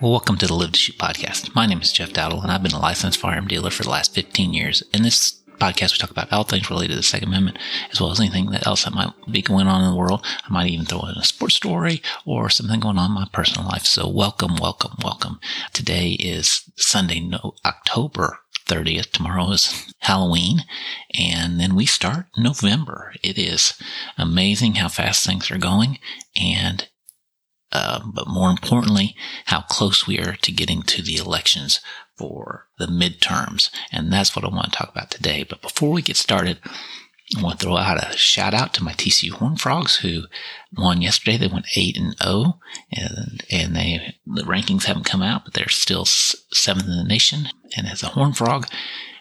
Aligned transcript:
Well, 0.00 0.12
welcome 0.12 0.36
to 0.36 0.46
the 0.46 0.54
Live 0.54 0.70
to 0.70 0.78
Shoot 0.78 0.96
podcast. 0.96 1.56
My 1.56 1.66
name 1.66 1.80
is 1.80 1.90
Jeff 1.90 2.10
Dowdle, 2.10 2.44
and 2.44 2.52
I've 2.52 2.62
been 2.62 2.70
a 2.70 2.78
licensed 2.78 3.18
firearm 3.18 3.48
dealer 3.48 3.68
for 3.68 3.82
the 3.82 3.90
last 3.90 4.14
15 4.14 4.54
years. 4.54 4.80
In 4.94 5.02
this 5.02 5.40
podcast, 5.58 5.90
we 5.90 5.98
talk 5.98 6.12
about 6.12 6.32
all 6.32 6.44
things 6.44 6.70
related 6.70 6.90
to 6.90 6.98
the 6.98 7.02
Second 7.02 7.30
Amendment, 7.30 7.58
as 7.90 8.00
well 8.00 8.12
as 8.12 8.20
anything 8.20 8.48
else 8.62 8.84
that 8.84 8.94
might 8.94 9.10
be 9.28 9.42
going 9.42 9.66
on 9.66 9.82
in 9.82 9.90
the 9.90 9.96
world. 9.96 10.24
I 10.48 10.52
might 10.52 10.70
even 10.70 10.86
throw 10.86 11.00
in 11.00 11.16
a 11.16 11.24
sports 11.24 11.56
story 11.56 12.00
or 12.24 12.48
something 12.48 12.78
going 12.78 12.96
on 12.96 13.10
in 13.10 13.14
my 13.14 13.26
personal 13.32 13.66
life. 13.66 13.86
So 13.86 14.08
welcome, 14.08 14.54
welcome, 14.54 14.92
welcome. 15.02 15.40
Today 15.72 16.10
is 16.10 16.70
Sunday, 16.76 17.18
no, 17.18 17.54
October 17.64 18.38
30th. 18.68 19.10
Tomorrow 19.10 19.50
is 19.50 19.92
Halloween. 19.98 20.60
And 21.12 21.58
then 21.58 21.74
we 21.74 21.86
start 21.86 22.26
November. 22.36 23.14
It 23.24 23.36
is 23.36 23.74
amazing 24.16 24.76
how 24.76 24.90
fast 24.90 25.26
things 25.26 25.50
are 25.50 25.58
going. 25.58 25.98
And 26.40 26.86
uh, 27.72 28.00
but 28.12 28.28
more 28.28 28.50
importantly, 28.50 29.14
how 29.46 29.62
close 29.62 30.06
we 30.06 30.18
are 30.18 30.36
to 30.36 30.52
getting 30.52 30.82
to 30.82 31.02
the 31.02 31.16
elections 31.16 31.80
for 32.16 32.66
the 32.78 32.86
midterms. 32.86 33.70
And 33.92 34.12
that's 34.12 34.34
what 34.34 34.44
I 34.44 34.48
want 34.48 34.72
to 34.72 34.78
talk 34.78 34.90
about 34.90 35.10
today. 35.10 35.44
But 35.48 35.62
before 35.62 35.92
we 35.92 36.02
get 36.02 36.16
started, 36.16 36.58
I 37.36 37.42
want 37.42 37.60
to 37.60 37.66
throw 37.66 37.76
out 37.76 38.02
a 38.02 38.16
shout 38.16 38.54
out 38.54 38.72
to 38.74 38.84
my 38.84 38.92
TCU 38.92 39.32
Horn 39.32 39.56
Frogs 39.56 39.96
who 39.96 40.22
won 40.76 41.02
yesterday. 41.02 41.36
They 41.36 41.46
went 41.46 41.66
8 41.76 41.96
and 41.98 42.16
0 42.22 42.58
and, 42.90 43.44
and 43.50 43.76
they, 43.76 44.14
the 44.26 44.42
rankings 44.42 44.84
haven't 44.84 45.04
come 45.04 45.22
out, 45.22 45.44
but 45.44 45.52
they're 45.52 45.68
still 45.68 46.06
seventh 46.06 46.86
in 46.86 46.96
the 46.96 47.04
nation. 47.04 47.48
And 47.76 47.86
as 47.86 48.02
a 48.02 48.08
Horn 48.08 48.32
Frog, 48.32 48.66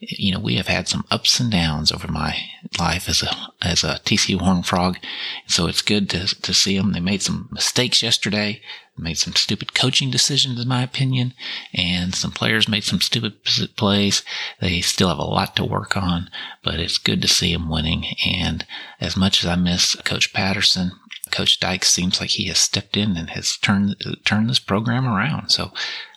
you 0.00 0.32
know, 0.32 0.40
we 0.40 0.56
have 0.56 0.66
had 0.66 0.88
some 0.88 1.04
ups 1.10 1.38
and 1.40 1.50
downs 1.50 1.92
over 1.92 2.08
my 2.08 2.36
life 2.78 3.08
as 3.08 3.22
a 3.22 3.30
as 3.60 3.84
a 3.84 4.00
TC 4.04 4.40
Horn 4.40 4.62
Frog, 4.62 4.98
so 5.46 5.66
it's 5.66 5.82
good 5.82 6.08
to 6.10 6.26
to 6.40 6.54
see 6.54 6.78
them. 6.78 6.92
They 6.92 7.00
made 7.00 7.20
some 7.20 7.48
mistakes 7.52 8.02
yesterday, 8.02 8.62
made 8.96 9.18
some 9.18 9.34
stupid 9.34 9.74
coaching 9.74 10.10
decisions, 10.10 10.60
in 10.60 10.66
my 10.68 10.82
opinion, 10.82 11.34
and 11.74 12.14
some 12.14 12.32
players 12.32 12.68
made 12.68 12.84
some 12.84 13.02
stupid 13.02 13.34
plays. 13.76 14.22
They 14.60 14.80
still 14.80 15.08
have 15.08 15.18
a 15.18 15.22
lot 15.22 15.54
to 15.56 15.64
work 15.64 15.96
on, 15.96 16.30
but 16.64 16.80
it's 16.80 16.98
good 16.98 17.20
to 17.22 17.28
see 17.28 17.52
them 17.52 17.68
winning. 17.68 18.06
And 18.26 18.66
as 19.00 19.16
much 19.16 19.44
as 19.44 19.50
I 19.50 19.56
miss 19.56 19.96
Coach 19.96 20.32
Patterson, 20.32 20.92
Coach 21.30 21.60
Dykes 21.60 21.90
seems 21.90 22.20
like 22.20 22.30
he 22.30 22.46
has 22.48 22.58
stepped 22.58 22.96
in 22.96 23.16
and 23.16 23.30
has 23.30 23.56
turned 23.56 23.96
turned 24.24 24.48
this 24.48 24.58
program 24.58 25.06
around. 25.06 25.50
So 25.50 25.72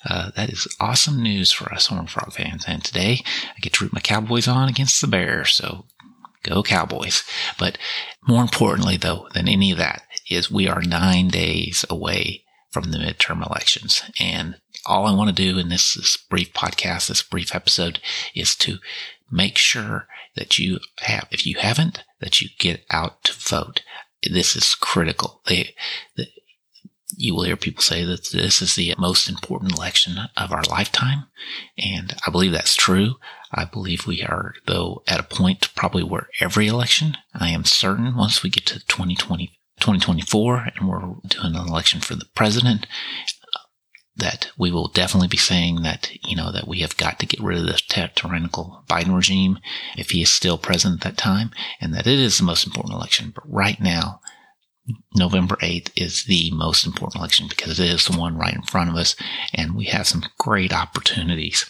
uh, 0.10 0.32
that 0.36 0.50
is 0.50 0.68
awesome 0.80 1.22
news 1.22 1.52
for 1.52 1.72
us 1.74 1.88
Horn 1.88 2.08
Frog 2.08 2.34
fans. 2.34 2.66
And 2.68 2.84
today 2.84 3.22
I 3.56 3.60
get 3.62 3.74
to 3.74 3.86
root 3.86 3.94
my 3.94 4.02
Cowboys 4.02 4.48
on 4.48 4.70
against 4.70 5.02
the 5.02 5.08
Bears. 5.08 5.54
So 5.54 5.86
go 6.44 6.64
Cowboys. 6.64 7.24
But 7.58 7.78
more 8.28 8.42
importantly, 8.42 8.98
though, 8.98 9.28
than 9.34 9.48
any 9.48 9.72
of 9.72 9.78
that 9.78 10.04
is 10.30 10.52
we 10.52 10.68
are 10.68 10.82
nine 10.82 11.30
days 11.30 11.86
away 11.90 12.44
from 12.70 12.92
the 12.92 12.98
midterm 12.98 13.46
elections. 13.46 14.04
And 14.20 14.56
all 14.86 15.06
I 15.06 15.14
want 15.14 15.30
to 15.30 15.36
do 15.36 15.60
in 15.60 15.70
this, 15.70 15.94
this 15.94 16.18
brief 16.18 16.54
podcast, 16.54 17.08
this 17.08 17.22
brief 17.22 17.54
episode 17.54 18.00
is 18.36 18.56
to 18.58 18.80
make 19.32 19.58
sure 19.58 20.08
that 20.36 20.58
you 20.58 20.80
have, 21.00 21.28
if 21.32 21.46
you 21.46 21.58
haven't, 21.60 22.04
that 22.20 22.42
you 22.42 22.50
get 22.58 22.84
out 22.90 23.24
to 23.24 23.34
vote 23.34 23.82
this 24.32 24.56
is 24.56 24.76
critical. 24.76 25.42
They, 25.46 25.76
the, 26.16 26.28
you 27.16 27.36
will 27.36 27.44
hear 27.44 27.56
people 27.56 27.84
say 27.84 28.04
that 28.06 28.30
this 28.32 28.62
is 28.62 28.76
the 28.76 28.94
most 28.98 29.30
important 29.30 29.74
election 29.74 30.18
of 30.36 30.52
our 30.52 30.64
lifetime. 30.64 31.26
And 31.78 32.16
I 32.26 32.32
believe 32.32 32.52
that's 32.52 32.76
true. 32.76 33.16
I 33.52 33.66
believe 33.66 34.08
we 34.08 34.24
are, 34.24 34.56
though, 34.66 35.04
at 35.08 35.20
a 35.20 35.24
point 35.24 35.70
probably 35.76 36.04
where 36.04 36.28
every 36.40 36.68
election, 36.68 37.18
I 37.34 37.50
am 37.50 37.66
certain 37.66 38.16
once 38.16 38.42
we 38.42 38.50
get 38.50 38.66
to 38.68 38.80
2020, 38.80 39.48
2024 39.80 40.70
and 40.76 40.90
we're 40.90 41.16
doing 41.28 41.56
an 41.56 41.68
election 41.68 42.00
for 42.00 42.16
the 42.16 42.26
president, 42.36 42.88
that 44.16 44.52
we 44.58 44.72
will 44.72 44.88
definitely 44.90 45.28
be 45.28 45.38
saying 45.38 45.82
that, 45.82 46.12
you 46.24 46.36
know, 46.36 46.52
that 46.52 46.68
we 46.68 46.80
have 46.82 46.98
got 46.98 47.20
to 47.20 47.26
get 47.26 47.42
rid 47.42 47.58
of 47.58 47.66
this 47.66 47.82
tyrannical 47.82 48.84
Biden 48.88 49.16
regime 49.16 49.60
if 49.98 50.12
he 50.12 50.22
is 50.22 50.30
still 50.30 50.58
president 50.58 51.04
at 51.04 51.12
that 51.12 51.18
time 51.18 51.52
and 51.82 51.94
that 51.94 52.06
it 52.06 52.20
is 52.20 52.38
the 52.38 52.44
most 52.44 52.66
important 52.66 52.94
election. 52.94 53.32
But 53.34 53.52
right 53.52 53.80
now, 53.80 54.22
November 55.16 55.56
8th 55.58 55.92
is 55.96 56.26
the 56.26 56.52
most 56.52 56.86
important 56.86 57.16
election 57.16 57.48
because 57.48 57.80
it 57.80 57.90
is 57.90 58.06
the 58.06 58.18
one 58.18 58.38
right 58.38 58.54
in 58.54 58.62
front 58.64 58.90
of 58.90 58.96
us 58.96 59.16
and 59.54 59.76
we 59.76 59.86
have 59.86 60.08
some 60.08 60.24
great 60.38 60.74
opportunities. 60.74 61.66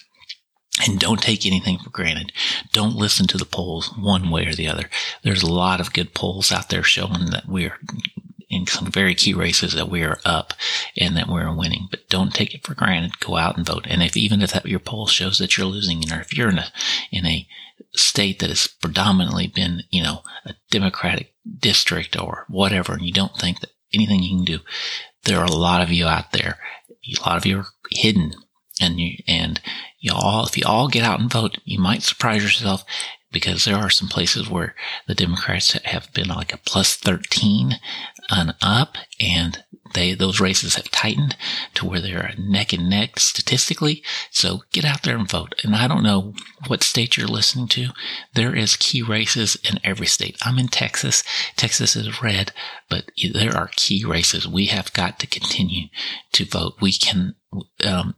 And 0.86 1.00
don't 1.00 1.22
take 1.22 1.46
anything 1.46 1.78
for 1.78 1.92
granted. 1.92 2.32
Don't 2.72 2.96
listen 2.96 3.28
to 3.28 3.38
the 3.38 3.46
polls 3.46 3.92
one 3.96 4.32
way 4.32 4.48
or 4.48 4.56
the 4.56 4.68
other. 4.68 4.90
There's 5.24 5.44
a 5.44 5.52
lot 5.52 5.80
of 5.80 5.94
good 5.94 6.16
polls 6.16 6.52
out 6.52 6.70
there 6.70 6.84
showing 6.84 7.28
that 7.28 7.48
we're 7.48 7.78
in 8.54 8.68
some 8.68 8.88
very 8.88 9.16
key 9.16 9.34
races 9.34 9.74
that 9.74 9.90
we 9.90 10.04
are 10.04 10.20
up 10.26 10.54
and 10.98 11.16
that 11.18 11.28
we're 11.28 11.54
winning. 11.54 11.88
But 11.90 12.10
don't 12.10 12.34
take 12.34 12.54
it 12.54 12.66
for 12.66 12.76
granted. 12.76 13.20
Go 13.20 13.38
out 13.38 13.58
and 13.58 13.66
vote. 13.66 13.86
And 13.88 14.02
if 14.04 14.16
even 14.16 14.42
if 14.42 14.54
that, 14.54 14.66
your 14.66 14.80
poll 14.80 15.08
shows 15.08 15.38
that 15.40 15.58
you're 15.58 15.68
losing, 15.68 16.12
or 16.12 16.20
if 16.22 16.36
you're 16.36 16.50
in 16.50 16.60
a 16.60 16.68
in 17.12 17.26
a 17.26 17.48
state 17.94 18.40
that 18.40 18.50
has 18.50 18.68
predominantly 18.68 19.48
been, 19.48 19.84
you 19.90 20.04
know, 20.04 20.24
a 20.46 20.54
Democratic 20.70 21.34
district 21.60 22.20
or 22.20 22.46
whatever, 22.48 22.94
and 22.94 23.04
you 23.04 23.14
don't 23.14 23.38
think 23.38 23.60
that 23.60 23.72
anything 23.94 24.22
you 24.22 24.38
can 24.38 24.46
do, 24.46 24.60
there 25.24 25.40
are 25.40 25.46
a 25.46 25.52
lot 25.52 25.82
of 25.82 25.92
you 25.92 26.06
out 26.06 26.32
there. 26.32 26.58
A 26.90 27.28
lot 27.28 27.38
of 27.38 27.46
you 27.46 27.60
are 27.60 27.68
hidden, 27.92 28.34
and 28.80 29.00
you 29.00 29.18
and 29.28 29.62
you 30.00 30.12
all 30.14 30.46
if 30.46 30.58
you 30.58 30.64
all 30.66 30.88
get 30.88 31.04
out 31.04 31.20
and 31.20 31.32
vote, 31.32 31.58
you 31.66 31.80
might 31.80 32.04
surprise 32.04 32.44
yourself 32.44 32.84
because 33.34 33.66
there 33.66 33.76
are 33.76 33.90
some 33.90 34.08
places 34.08 34.50
where 34.50 34.76
the 35.08 35.16
Democrats 35.16 35.74
have 35.74 36.14
been 36.14 36.30
like 36.30 36.54
a 36.54 36.58
plus 36.58 36.96
13 36.96 37.80
and 38.30 38.56
up 38.62 38.96
and 39.20 39.64
they, 39.94 40.14
those 40.14 40.40
races 40.40 40.76
have 40.76 40.90
tightened 40.90 41.36
to 41.76 41.86
where 41.86 42.00
they're 42.00 42.34
neck 42.38 42.74
and 42.74 42.90
neck 42.90 43.20
statistically. 43.20 44.04
So 44.32 44.62
get 44.72 44.86
out 44.86 45.04
there 45.04 45.18
and 45.18 45.30
vote. 45.30 45.56
And 45.64 45.76
I 45.76 45.88
don't 45.88 46.04
know 46.04 46.34
what 46.68 46.84
state 46.84 47.18
you're 47.18 47.28
listening 47.28 47.68
to. 47.70 47.90
There 48.34 48.56
is 48.56 48.76
key 48.76 49.02
races 49.02 49.58
in 49.70 49.80
every 49.84 50.08
state. 50.08 50.38
I'm 50.42 50.58
in 50.58 50.68
Texas. 50.68 51.24
Texas 51.56 51.96
is 51.96 52.24
red, 52.24 52.52
but 52.90 53.12
there 53.34 53.56
are 53.56 53.70
key 53.76 54.04
races. 54.06 54.48
We 54.48 54.68
have 54.68 54.94
got 54.94 55.20
to 55.20 55.28
continue 55.28 55.90
to 56.34 56.46
vote. 56.46 56.74
We 56.82 56.94
can, 56.94 57.36
um, 57.86 58.16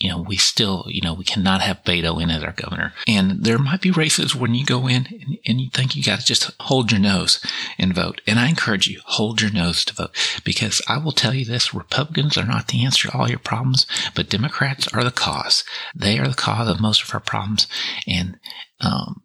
you 0.00 0.08
know, 0.08 0.18
we 0.18 0.38
still, 0.38 0.86
you 0.88 1.02
know, 1.02 1.12
we 1.12 1.24
cannot 1.24 1.60
have 1.60 1.84
Beto 1.84 2.20
in 2.22 2.30
as 2.30 2.42
our 2.42 2.52
governor. 2.52 2.94
And 3.06 3.44
there 3.44 3.58
might 3.58 3.82
be 3.82 3.90
races 3.90 4.34
when 4.34 4.54
you 4.54 4.64
go 4.64 4.88
in 4.88 5.06
and, 5.10 5.38
and 5.46 5.60
you 5.60 5.68
think 5.68 5.94
you 5.94 6.02
got 6.02 6.20
to 6.20 6.26
just 6.26 6.50
hold 6.58 6.90
your 6.90 7.00
nose 7.00 7.38
and 7.78 7.94
vote. 7.94 8.22
And 8.26 8.38
I 8.38 8.48
encourage 8.48 8.88
you, 8.88 9.00
hold 9.04 9.42
your 9.42 9.52
nose 9.52 9.84
to 9.84 9.94
vote 9.94 10.40
because 10.42 10.80
I 10.88 10.96
will 10.96 11.12
tell 11.12 11.34
you 11.34 11.44
this, 11.44 11.74
Republicans 11.74 12.38
are 12.38 12.46
not 12.46 12.68
the 12.68 12.82
answer 12.82 13.08
to 13.08 13.16
all 13.16 13.28
your 13.28 13.38
problems, 13.38 13.86
but 14.14 14.30
Democrats 14.30 14.88
are 14.88 15.04
the 15.04 15.10
cause. 15.10 15.64
They 15.94 16.18
are 16.18 16.28
the 16.28 16.34
cause 16.34 16.66
of 16.66 16.80
most 16.80 17.02
of 17.02 17.12
our 17.12 17.20
problems. 17.20 17.66
And, 18.08 18.40
um, 18.80 19.22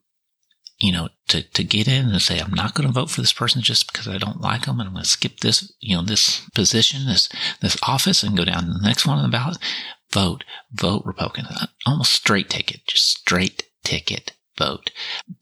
you 0.78 0.92
know, 0.92 1.08
to, 1.30 1.42
to 1.42 1.64
get 1.64 1.88
in 1.88 2.10
and 2.10 2.22
say, 2.22 2.38
I'm 2.38 2.54
not 2.54 2.74
going 2.74 2.86
to 2.86 2.94
vote 2.94 3.10
for 3.10 3.22
this 3.22 3.32
person 3.32 3.62
just 3.62 3.90
because 3.90 4.10
I 4.10 4.18
don't 4.18 4.42
like 4.42 4.66
them 4.66 4.82
and 4.82 4.90
I'm 4.90 4.96
going 4.96 5.06
to 5.06 5.10
skip 5.10 5.40
this, 5.40 5.72
you 5.80 5.96
know, 5.96 6.04
this 6.04 6.42
position, 6.54 7.06
this, 7.06 7.30
this 7.62 7.78
office 7.88 8.24
and 8.24 8.36
go 8.36 8.44
down 8.44 8.66
to 8.66 8.74
the 8.74 8.86
next 8.86 9.08
one 9.08 9.20
on 9.20 9.24
the 9.24 9.30
ballot 9.30 9.58
vote, 10.16 10.46
vote 10.72 11.04
Republican. 11.06 11.46
Almost 11.86 12.14
straight 12.14 12.50
ticket, 12.50 12.88
just 12.88 13.20
straight 13.20 13.64
ticket 13.84 14.32
vote. 14.58 14.92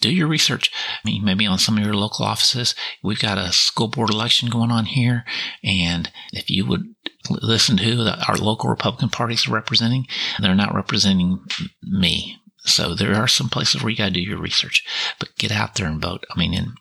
Do 0.01 0.11
your 0.11 0.27
research. 0.27 0.71
I 0.73 1.07
mean, 1.07 1.23
maybe 1.23 1.45
on 1.45 1.59
some 1.59 1.77
of 1.77 1.85
your 1.85 1.93
local 1.93 2.25
offices. 2.25 2.73
We've 3.03 3.19
got 3.19 3.37
a 3.37 3.51
school 3.51 3.87
board 3.87 4.09
election 4.09 4.49
going 4.49 4.71
on 4.71 4.85
here. 4.85 5.23
And 5.63 6.11
if 6.31 6.49
you 6.49 6.65
would 6.65 6.95
listen 7.29 7.77
to 7.77 7.83
who 7.83 8.07
our 8.27 8.37
local 8.37 8.71
Republican 8.71 9.09
parties 9.09 9.47
are 9.47 9.53
representing, 9.53 10.07
they're 10.39 10.55
not 10.55 10.73
representing 10.73 11.45
me. 11.83 12.37
So 12.65 12.95
there 12.95 13.13
are 13.13 13.27
some 13.27 13.49
places 13.49 13.83
where 13.83 13.91
you 13.91 13.97
got 13.97 14.05
to 14.05 14.11
do 14.13 14.21
your 14.21 14.41
research, 14.41 14.83
but 15.19 15.35
get 15.37 15.51
out 15.51 15.75
there 15.75 15.85
and 15.85 16.01
vote. 16.01 16.23
I 16.31 16.39
mean, 16.39 16.55
in, 16.55 16.73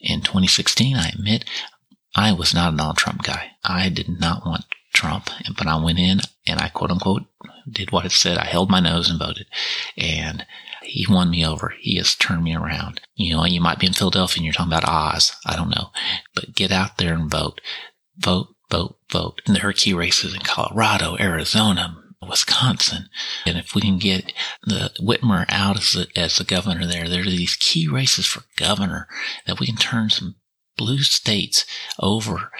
in 0.00 0.22
2016, 0.22 0.96
I 0.96 1.08
admit 1.08 1.44
I 2.16 2.32
was 2.32 2.54
not 2.54 2.72
a 2.72 2.76
Donald 2.78 2.96
Trump 2.96 3.24
guy. 3.24 3.50
I 3.62 3.90
did 3.90 4.08
not 4.08 4.46
want 4.46 4.64
Trump, 4.94 5.28
but 5.58 5.66
I 5.66 5.76
went 5.76 5.98
in 5.98 6.20
and 6.46 6.60
I 6.60 6.68
quote 6.68 6.90
unquote 6.90 7.24
did 7.70 7.92
what 7.92 8.04
it 8.04 8.12
said. 8.12 8.38
I 8.38 8.44
held 8.44 8.70
my 8.70 8.80
nose 8.80 9.08
and 9.08 9.18
voted 9.18 9.46
and 9.96 10.44
he 10.82 11.06
won 11.08 11.30
me 11.30 11.44
over. 11.44 11.74
He 11.78 11.96
has 11.96 12.14
turned 12.14 12.44
me 12.44 12.54
around. 12.54 13.00
You 13.14 13.36
know, 13.36 13.44
you 13.44 13.60
might 13.60 13.78
be 13.78 13.86
in 13.86 13.92
Philadelphia 13.92 14.40
and 14.40 14.44
you're 14.44 14.52
talking 14.52 14.72
about 14.72 14.88
Oz. 14.88 15.34
I 15.46 15.56
don't 15.56 15.70
know, 15.70 15.90
but 16.34 16.54
get 16.54 16.70
out 16.70 16.98
there 16.98 17.14
and 17.14 17.30
vote, 17.30 17.60
vote, 18.16 18.48
vote, 18.70 18.96
vote. 19.10 19.40
And 19.46 19.56
there 19.56 19.68
are 19.68 19.72
key 19.72 19.94
races 19.94 20.34
in 20.34 20.40
Colorado, 20.40 21.16
Arizona, 21.18 21.96
Wisconsin. 22.28 23.08
And 23.46 23.58
if 23.58 23.74
we 23.74 23.82
can 23.82 23.98
get 23.98 24.32
the 24.62 24.90
Whitmer 25.00 25.46
out 25.48 25.76
as 25.76 25.92
the, 25.92 26.06
as 26.16 26.36
the 26.36 26.44
governor 26.44 26.86
there, 26.86 27.08
there 27.08 27.22
are 27.22 27.24
these 27.24 27.56
key 27.56 27.88
races 27.88 28.26
for 28.26 28.44
governor 28.56 29.08
that 29.46 29.60
we 29.60 29.66
can 29.66 29.76
turn 29.76 30.10
some 30.10 30.36
blue 30.76 31.02
states 31.02 31.64
over 31.98 32.50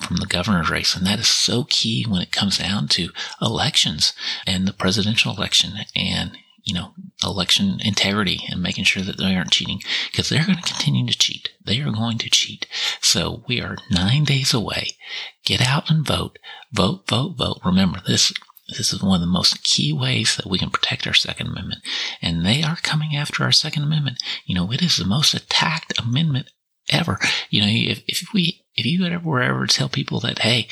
from 0.00 0.16
the 0.16 0.26
governor's 0.26 0.70
race. 0.70 0.94
And 0.94 1.06
that 1.06 1.18
is 1.18 1.28
so 1.28 1.64
key 1.68 2.04
when 2.06 2.22
it 2.22 2.32
comes 2.32 2.58
down 2.58 2.88
to 2.88 3.10
elections 3.40 4.12
and 4.46 4.66
the 4.66 4.72
presidential 4.72 5.34
election 5.34 5.72
and, 5.96 6.36
you 6.62 6.74
know, 6.74 6.92
election 7.24 7.80
integrity 7.82 8.40
and 8.50 8.62
making 8.62 8.84
sure 8.84 9.02
that 9.02 9.18
they 9.18 9.34
aren't 9.34 9.52
cheating 9.52 9.80
because 10.10 10.28
they're 10.28 10.44
going 10.44 10.58
to 10.58 10.72
continue 10.72 11.06
to 11.06 11.18
cheat. 11.18 11.50
They 11.64 11.80
are 11.80 11.90
going 11.90 12.18
to 12.18 12.30
cheat. 12.30 12.66
So 13.00 13.44
we 13.48 13.60
are 13.60 13.76
nine 13.90 14.24
days 14.24 14.52
away. 14.52 14.96
Get 15.44 15.60
out 15.60 15.90
and 15.90 16.06
vote, 16.06 16.38
vote, 16.72 17.08
vote, 17.08 17.36
vote. 17.36 17.60
Remember 17.64 18.00
this. 18.06 18.32
This 18.68 18.92
is 18.92 19.02
one 19.02 19.16
of 19.16 19.20
the 19.20 19.26
most 19.26 19.64
key 19.64 19.92
ways 19.92 20.36
that 20.36 20.46
we 20.46 20.58
can 20.58 20.70
protect 20.70 21.06
our 21.06 21.14
Second 21.14 21.48
Amendment. 21.48 21.82
And 22.22 22.46
they 22.46 22.62
are 22.62 22.76
coming 22.76 23.16
after 23.16 23.42
our 23.42 23.52
Second 23.52 23.82
Amendment. 23.82 24.22
You 24.46 24.54
know, 24.54 24.70
it 24.72 24.80
is 24.80 24.96
the 24.96 25.04
most 25.04 25.34
attacked 25.34 25.98
amendment 25.98 26.48
ever. 26.88 27.18
You 27.50 27.60
know, 27.60 27.68
if, 27.68 28.02
if 28.06 28.28
we, 28.32 28.61
if 28.74 28.86
you 28.86 29.04
ever 29.04 29.28
were 29.28 29.42
ever 29.42 29.66
to 29.66 29.74
tell 29.74 29.88
people 29.88 30.20
that, 30.20 30.40
hey, 30.40 30.66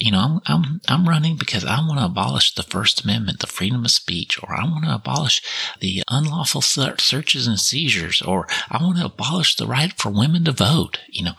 you 0.00 0.10
know, 0.10 0.18
I'm, 0.18 0.40
I'm, 0.46 0.80
I'm 0.88 1.08
running 1.08 1.36
because 1.36 1.64
I 1.64 1.78
want 1.78 2.00
to 2.00 2.06
abolish 2.06 2.54
the 2.54 2.62
First 2.62 3.04
Amendment, 3.04 3.40
the 3.40 3.46
freedom 3.46 3.84
of 3.84 3.90
speech, 3.90 4.42
or 4.42 4.52
I 4.54 4.64
want 4.64 4.84
to 4.84 4.94
abolish 4.94 5.42
the 5.80 6.02
unlawful 6.08 6.62
searches 6.62 7.46
and 7.46 7.60
seizures, 7.60 8.20
or 8.22 8.48
I 8.70 8.82
want 8.82 8.98
to 8.98 9.06
abolish 9.06 9.56
the 9.56 9.66
right 9.66 9.92
for 9.92 10.10
women 10.10 10.44
to 10.44 10.52
vote, 10.52 10.98
you 11.08 11.24
know, 11.24 11.34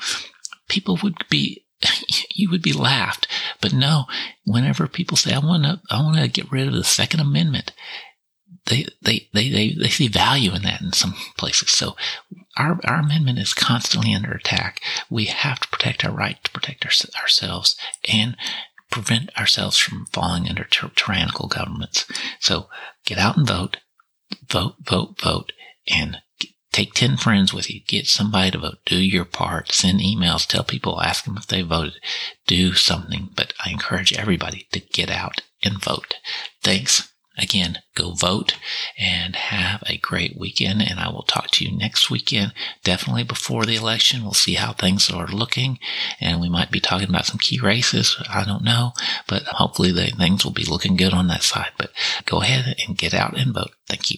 people 0.69 0.97
would 1.03 1.25
be 1.29 1.63
you 2.33 2.49
would 2.49 2.61
be 2.61 2.73
laughed. 2.73 3.27
But 3.61 3.73
no, 3.73 4.05
whenever 4.45 4.87
people 4.87 5.17
say, 5.17 5.33
I 5.33 5.39
want 5.39 5.63
to, 5.63 5.81
I 5.89 6.01
want 6.01 6.17
to 6.17 6.27
get 6.27 6.51
rid 6.51 6.67
of 6.67 6.73
the 6.73 6.83
second 6.83 7.19
amendment, 7.19 7.73
they, 8.67 8.87
they, 9.01 9.27
they, 9.33 9.75
they, 9.79 9.89
see 9.89 10.07
value 10.07 10.53
in 10.53 10.63
that 10.63 10.81
in 10.81 10.91
some 10.91 11.13
places. 11.37 11.71
So 11.71 11.95
our, 12.57 12.79
our 12.85 12.99
amendment 12.99 13.39
is 13.39 13.53
constantly 13.53 14.13
under 14.13 14.31
attack. 14.31 14.81
We 15.09 15.25
have 15.25 15.59
to 15.59 15.67
protect 15.67 16.03
our 16.03 16.11
right 16.11 16.43
to 16.43 16.51
protect 16.51 16.85
our, 16.85 17.21
ourselves 17.21 17.75
and 18.11 18.35
prevent 18.89 19.37
ourselves 19.37 19.77
from 19.77 20.07
falling 20.07 20.47
under 20.47 20.63
tyrannical 20.63 21.47
governments. 21.47 22.05
So 22.39 22.69
get 23.05 23.17
out 23.17 23.37
and 23.37 23.47
vote, 23.47 23.77
vote, 24.49 24.75
vote, 24.83 25.19
vote, 25.21 25.51
and 25.87 26.17
Take 26.75 26.93
10 26.93 27.15
friends 27.15 27.53
with 27.53 27.71
you. 27.71 27.79
Get 27.87 28.05
somebody 28.05 28.51
to 28.51 28.57
vote. 28.57 28.79
Do 28.85 28.97
your 28.97 29.23
part. 29.23 29.71
Send 29.71 30.01
emails. 30.01 30.45
Tell 30.45 30.65
people, 30.65 31.01
ask 31.01 31.23
them 31.23 31.37
if 31.37 31.47
they 31.47 31.61
voted. 31.61 31.93
Do 32.47 32.73
something. 32.73 33.29
But 33.33 33.53
I 33.63 33.69
encourage 33.69 34.11
everybody 34.11 34.67
to 34.73 34.81
get 34.81 35.09
out 35.09 35.41
and 35.63 35.81
vote. 35.81 36.15
Thanks. 36.61 37.13
Again, 37.37 37.79
go 37.95 38.11
vote 38.11 38.55
and 38.97 39.35
have 39.35 39.83
a 39.87 39.97
great 39.97 40.37
weekend. 40.37 40.81
And 40.81 40.99
I 40.99 41.09
will 41.09 41.23
talk 41.23 41.51
to 41.51 41.65
you 41.65 41.75
next 41.75 42.09
weekend, 42.09 42.53
definitely 42.83 43.23
before 43.23 43.65
the 43.65 43.75
election. 43.75 44.23
We'll 44.23 44.33
see 44.33 44.53
how 44.53 44.73
things 44.73 45.09
are 45.09 45.27
looking 45.27 45.79
and 46.19 46.39
we 46.39 46.49
might 46.49 46.71
be 46.71 46.79
talking 46.79 47.09
about 47.09 47.25
some 47.25 47.39
key 47.39 47.59
races. 47.59 48.17
I 48.29 48.43
don't 48.45 48.63
know, 48.63 48.93
but 49.27 49.43
hopefully 49.43 49.91
the 49.91 50.07
things 50.07 50.45
will 50.45 50.53
be 50.53 50.65
looking 50.65 50.95
good 50.95 51.13
on 51.13 51.27
that 51.27 51.43
side. 51.43 51.71
But 51.77 51.91
go 52.25 52.41
ahead 52.41 52.75
and 52.87 52.97
get 52.97 53.13
out 53.13 53.37
and 53.37 53.53
vote. 53.53 53.71
Thank 53.87 54.09
you. 54.09 54.13